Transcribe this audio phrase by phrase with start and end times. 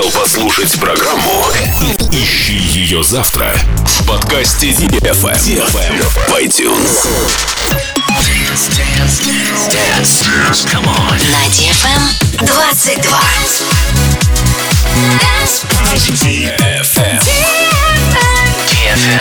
[0.00, 1.44] хотел послушать программу?
[2.10, 3.52] Ищи ее завтра
[3.84, 7.06] в подкасте DFM, в iTunes.
[8.08, 10.64] Dance, dance, dance, dance.
[10.72, 11.18] Come on.
[11.30, 12.02] На DFM
[12.38, 13.02] 22.
[15.20, 15.66] Dance
[16.08, 17.20] DFM.
[18.70, 19.20] DFM.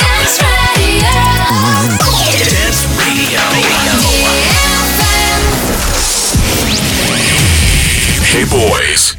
[2.46, 3.42] Dance Radio.
[8.32, 9.19] Hey boys.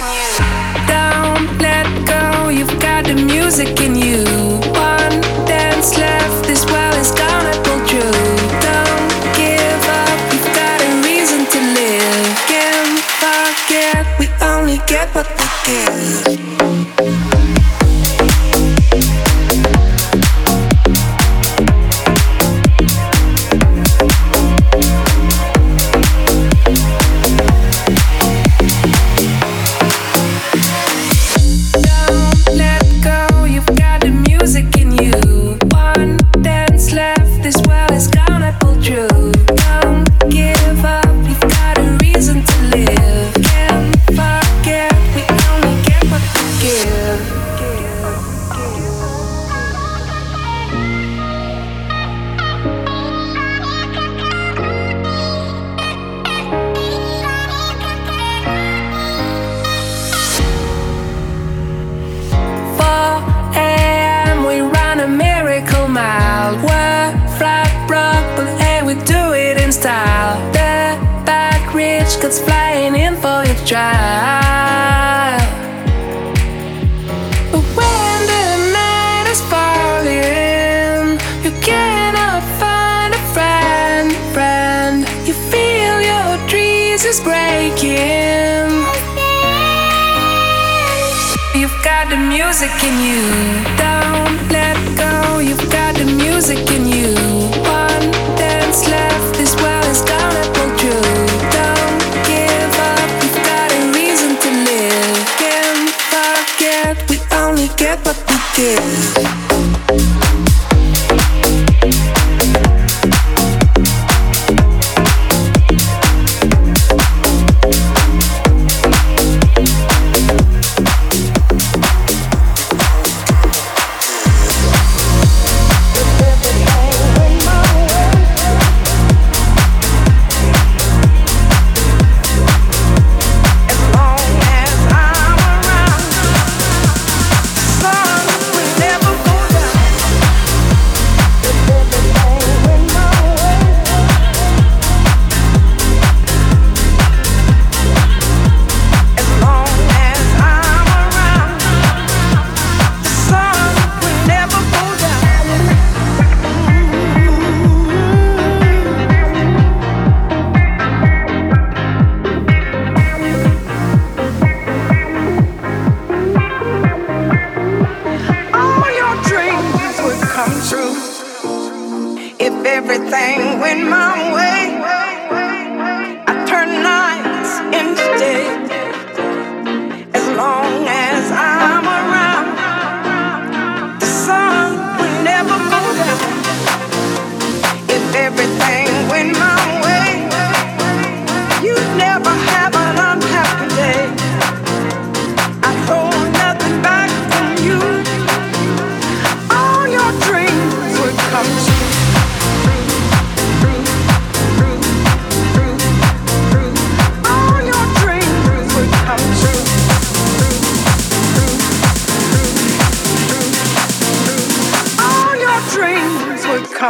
[0.00, 0.30] in you.
[0.94, 3.99] Don't let go, you've got the music in you.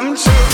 [0.00, 0.49] come true.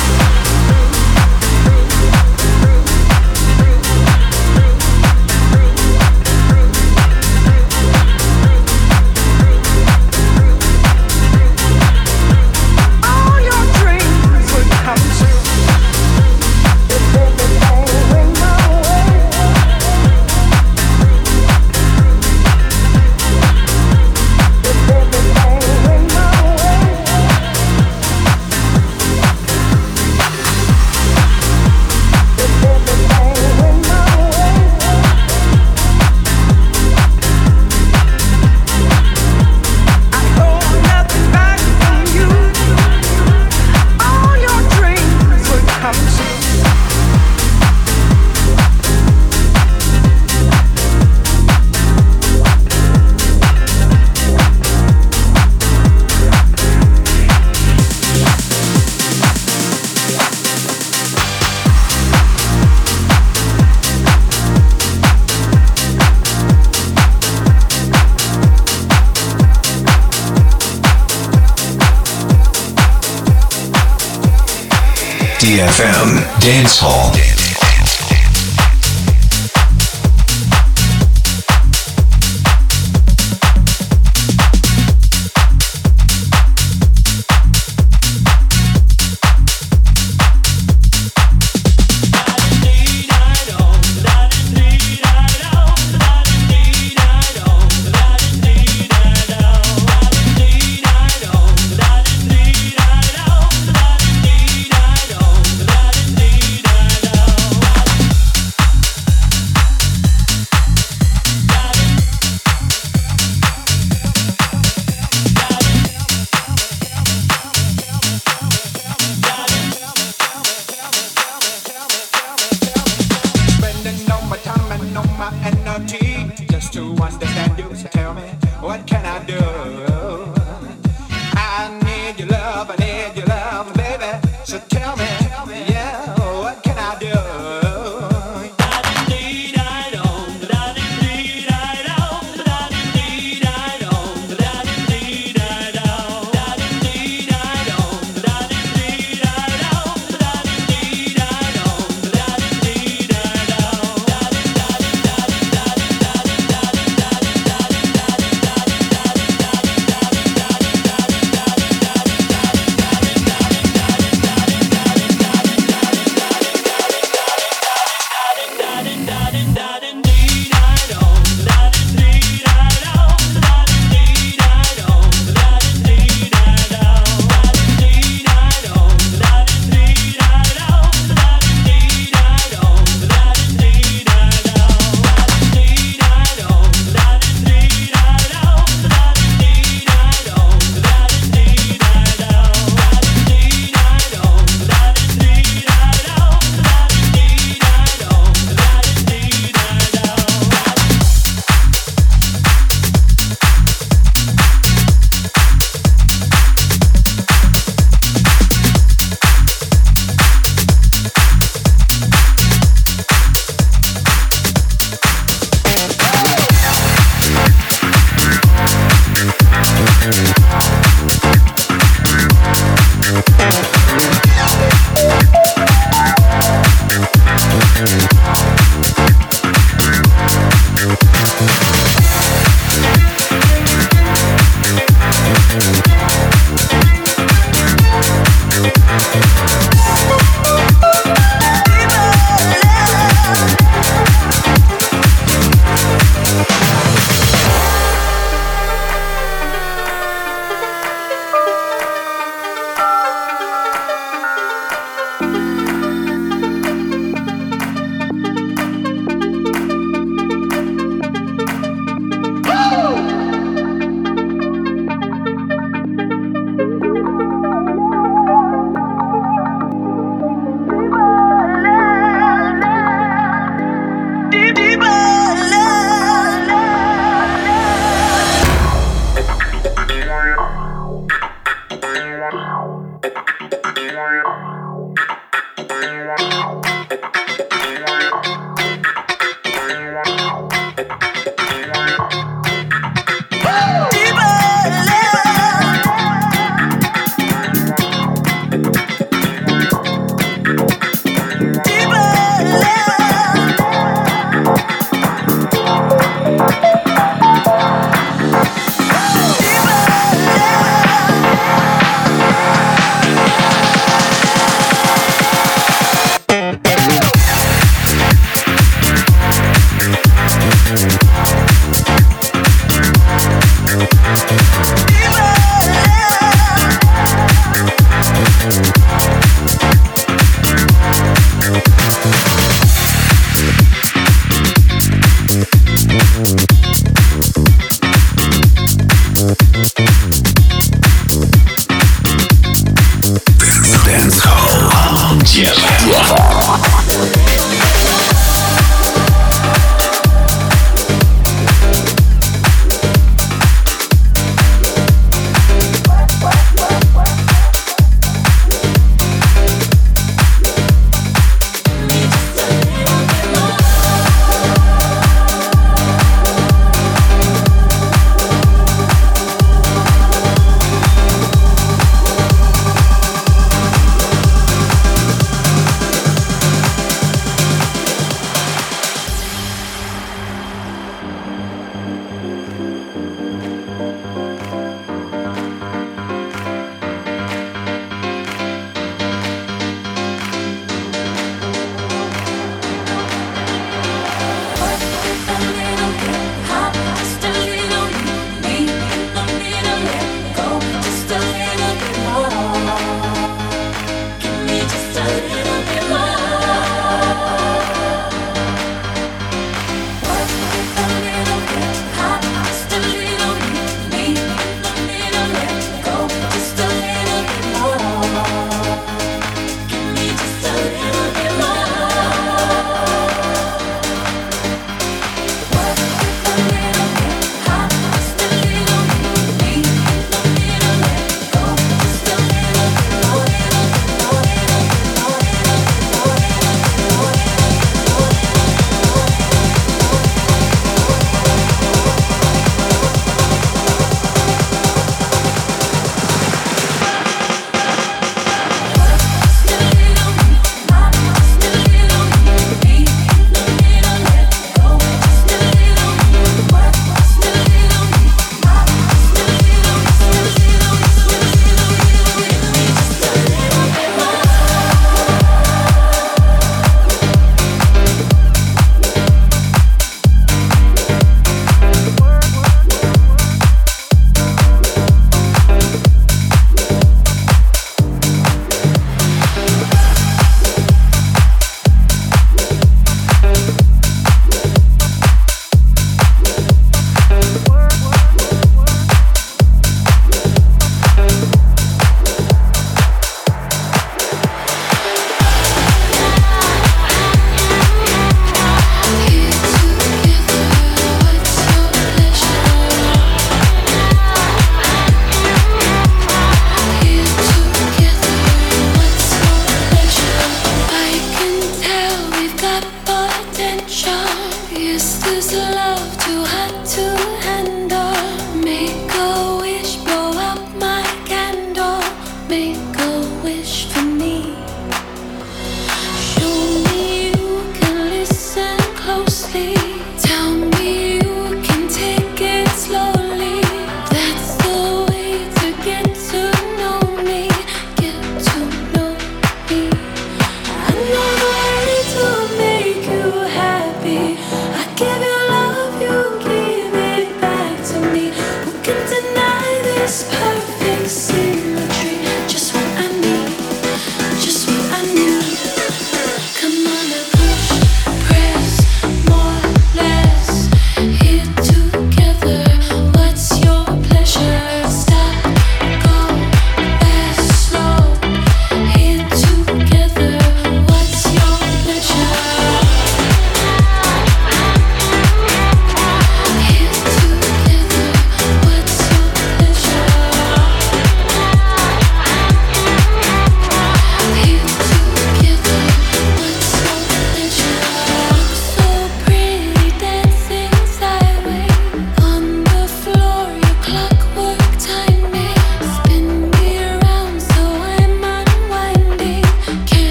[76.67, 77.06] Dance Hall.